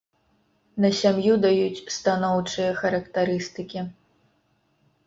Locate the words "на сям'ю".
0.85-1.33